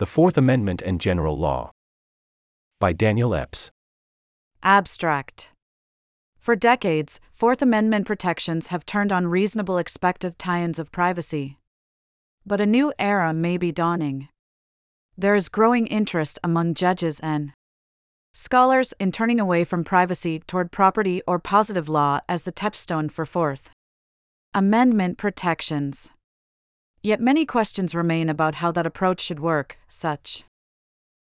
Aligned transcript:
The 0.00 0.06
Fourth 0.06 0.38
Amendment 0.38 0.80
and 0.80 0.98
General 0.98 1.36
Law. 1.36 1.72
By 2.78 2.94
Daniel 2.94 3.34
Epps. 3.34 3.70
Abstract. 4.62 5.52
For 6.38 6.56
decades, 6.56 7.20
Fourth 7.34 7.60
Amendment 7.60 8.06
protections 8.06 8.68
have 8.68 8.86
turned 8.86 9.12
on 9.12 9.26
reasonable 9.26 9.76
expectations 9.76 10.78
of 10.78 10.90
privacy. 10.90 11.58
But 12.46 12.62
a 12.62 12.66
new 12.66 12.94
era 12.98 13.34
may 13.34 13.58
be 13.58 13.72
dawning. 13.72 14.30
There 15.18 15.34
is 15.34 15.50
growing 15.50 15.86
interest 15.86 16.38
among 16.42 16.72
judges 16.72 17.20
and 17.20 17.52
scholars 18.32 18.94
in 18.98 19.12
turning 19.12 19.38
away 19.38 19.64
from 19.64 19.84
privacy 19.84 20.38
toward 20.46 20.72
property 20.72 21.20
or 21.26 21.38
positive 21.38 21.90
law 21.90 22.20
as 22.26 22.44
the 22.44 22.52
touchstone 22.52 23.10
for 23.10 23.26
Fourth 23.26 23.68
Amendment 24.54 25.18
protections. 25.18 26.10
Yet 27.02 27.20
many 27.20 27.46
questions 27.46 27.94
remain 27.94 28.28
about 28.28 28.56
how 28.56 28.72
that 28.72 28.84
approach 28.84 29.20
should 29.20 29.40
work, 29.40 29.78
such 29.88 30.44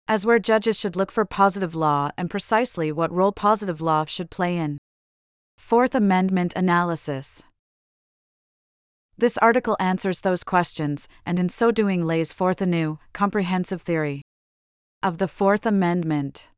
as 0.10 0.26
where 0.26 0.40
judges 0.40 0.78
should 0.78 0.96
look 0.96 1.12
for 1.12 1.24
positive 1.24 1.74
law 1.74 2.10
and 2.18 2.30
precisely 2.30 2.92
what 2.92 3.12
role 3.14 3.32
positive 3.32 3.80
law 3.80 4.04
should 4.06 4.30
play 4.30 4.58
in 4.58 4.78
Fourth 5.58 5.96
Amendment 5.96 6.52
analysis. 6.56 7.44
This 9.18 9.38
article 9.38 9.78
answers 9.80 10.22
those 10.22 10.44
questions, 10.44 11.08
and 11.26 11.38
in 11.38 11.48
so 11.48 11.72
doing 11.72 12.02
lays 12.06 12.34
forth 12.34 12.62
a 12.62 12.66
new, 12.66 13.00
comprehensive 13.14 13.82
theory 13.82 14.22
of 15.02 15.18
the 15.18 15.28
Fourth 15.28 15.66
Amendment. 15.66 16.50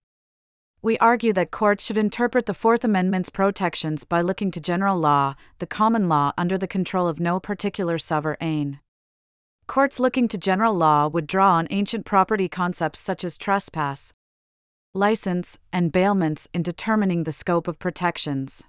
We 0.82 0.98
argue 0.98 1.34
that 1.34 1.52
courts 1.52 1.86
should 1.86 1.98
interpret 1.98 2.48
the 2.48 2.56
Fourth 2.56 2.84
Amendment's 2.84 3.30
protections 3.30 4.04
by 4.04 4.22
looking 4.22 4.50
to 4.52 4.60
general 4.60 4.98
law, 4.98 5.36
the 5.60 5.68
common 5.68 6.10
law 6.10 6.32
under 6.40 6.58
the 6.58 6.68
control 6.68 7.08
of 7.08 7.20
no 7.20 7.40
particular 7.40 8.00
sovereign. 8.00 8.80
Courts 9.72 10.02
looking 10.02 10.28
to 10.28 10.38
general 10.38 10.74
law 10.74 11.08
would 11.08 11.26
draw 11.26 11.54
on 11.54 11.66
ancient 11.70 12.06
property 12.06 12.50
concepts 12.50 13.00
such 13.00 13.24
as 13.24 13.38
trespass, 13.38 14.12
license, 14.94 15.60
and 15.72 15.94
bailments 15.94 16.50
in 16.54 16.62
determining 16.62 17.24
the 17.24 17.32
scope 17.32 17.70
of 17.70 17.80
protections. 17.80 18.66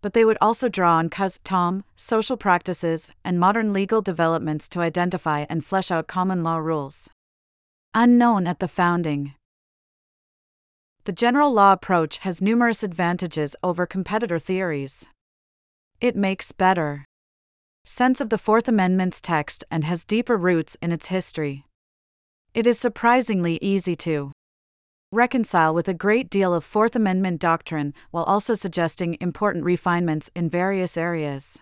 But 0.00 0.14
they 0.14 0.24
would 0.24 0.38
also 0.40 0.70
draw 0.70 0.94
on 0.94 1.10
custom, 1.10 1.84
social 1.96 2.38
practices, 2.38 3.10
and 3.26 3.38
modern 3.38 3.74
legal 3.74 4.00
developments 4.00 4.70
to 4.70 4.80
identify 4.80 5.44
and 5.50 5.62
flesh 5.62 5.90
out 5.90 6.06
common 6.06 6.42
law 6.42 6.56
rules. 6.56 7.10
Unknown 7.92 8.46
at 8.46 8.58
the 8.58 8.68
founding. 8.68 9.34
The 11.04 11.12
general 11.12 11.52
law 11.52 11.74
approach 11.74 12.16
has 12.24 12.40
numerous 12.40 12.82
advantages 12.82 13.54
over 13.62 13.84
competitor 13.84 14.38
theories. 14.38 15.04
It 16.00 16.16
makes 16.16 16.52
better 16.52 17.04
sense 17.88 18.20
of 18.20 18.30
the 18.30 18.38
Fourth 18.38 18.66
Amendment's 18.66 19.20
text 19.20 19.64
and 19.70 19.84
has 19.84 20.04
deeper 20.04 20.36
roots 20.36 20.76
in 20.82 20.90
its 20.90 21.06
history. 21.06 21.64
It 22.52 22.66
is 22.66 22.80
surprisingly 22.80 23.60
easy 23.62 23.94
to 23.96 24.32
reconcile 25.12 25.72
with 25.72 25.86
a 25.86 25.94
great 25.94 26.28
deal 26.28 26.52
of 26.52 26.64
Fourth 26.64 26.96
Amendment 26.96 27.40
doctrine 27.40 27.94
while 28.10 28.24
also 28.24 28.54
suggesting 28.54 29.16
important 29.20 29.64
refinements 29.64 30.32
in 30.34 30.50
various 30.50 30.96
areas. 30.96 31.60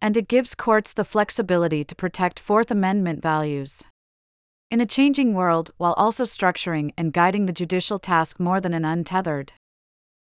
And 0.00 0.16
it 0.16 0.28
gives 0.28 0.54
courts 0.54 0.92
the 0.92 1.04
flexibility 1.04 1.82
to 1.82 1.96
protect 1.96 2.38
Fourth 2.38 2.70
Amendment 2.70 3.20
values. 3.20 3.82
In 4.70 4.80
a 4.80 4.86
changing 4.86 5.34
world, 5.34 5.72
while 5.78 5.94
also 5.94 6.22
structuring 6.22 6.92
and 6.96 7.12
guiding 7.12 7.46
the 7.46 7.52
judicial 7.52 7.98
task 7.98 8.38
more 8.38 8.60
than 8.60 8.72
an 8.72 8.84
untethered 8.84 9.52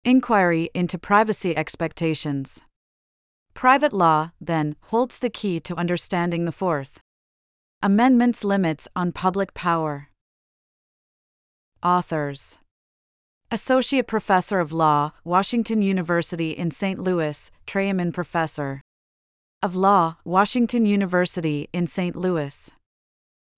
inquiry 0.03 0.69
into 0.73 0.97
privacy 0.97 1.57
expectations. 1.57 2.61
Private 3.53 3.93
law, 3.93 4.31
then, 4.39 4.75
holds 4.89 5.19
the 5.19 5.29
key 5.29 5.59
to 5.61 5.75
understanding 5.75 6.45
the 6.45 6.51
Fourth 6.51 6.99
Amendment's 7.83 8.43
limits 8.43 8.87
on 8.95 9.11
public 9.11 9.53
power. 9.53 10.09
Authors 11.83 12.59
Associate 13.49 14.07
Professor 14.07 14.59
of 14.59 14.71
Law, 14.71 15.11
Washington 15.23 15.81
University 15.81 16.51
in 16.51 16.71
St. 16.71 16.99
Louis, 16.99 17.51
Treiman 17.67 18.13
Professor 18.13 18.81
of 19.61 19.75
Law, 19.75 20.17
Washington 20.23 20.85
University 20.85 21.67
in 21.73 21.85
St. 21.85 22.15
Louis. 22.15 22.71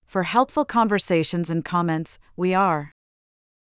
For 0.06 0.24
helpful 0.24 0.64
conversations 0.64 1.48
and 1.48 1.64
comments, 1.64 2.18
we 2.36 2.52
are 2.54 2.92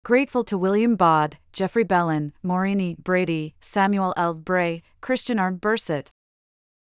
grateful 0.05 0.45
to 0.45 0.59
William 0.59 0.97
Baude, 0.97 1.39
Jeffrey 1.53 1.85
Bellin, 1.85 2.33
Maureen 2.43 2.97
Brady, 3.03 3.55
Samuel 3.61 4.13
L. 4.17 4.35
Bray, 4.35 4.83
Christian 5.01 5.39
R. 5.39 5.51
Burset, 5.51 6.11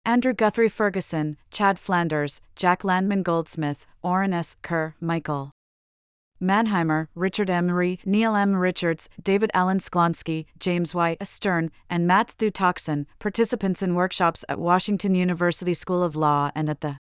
Andrew 0.06 0.34
Guthrie 0.34 0.70
Ferguson, 0.70 1.38
Chad 1.52 1.78
Flanders, 1.78 2.42
Jack 2.56 2.84
Landman 2.84 3.22
Goldsmith, 3.22 3.86
Orrin 4.02 4.34
S. 4.34 4.56
Kerr, 4.62 4.96
Michael 5.00 5.52
Mannheimer, 6.42 7.08
Richard 7.16 7.50
M. 7.50 7.70
Re, 7.70 8.00
Neil 8.06 8.34
M. 8.34 8.56
Richards, 8.56 9.09
David 9.22 9.52
Alan 9.54 9.80
Sklansky, 9.80 10.46
James 10.58 10.96
Y. 10.96 11.18
Stern, 11.22 11.70
and 11.90 12.08
Matthew 12.08 12.50
Tokson, 12.50 13.06
participants 13.20 13.84
in 13.84 13.94
workshops 13.94 14.46
at 14.48 14.58
Washington 14.58 15.16
University 15.16 15.74
School 15.74 16.02
of 16.02 16.16
Law 16.16 16.50
and 16.56 16.70
at 16.70 16.80
the 16.80 16.98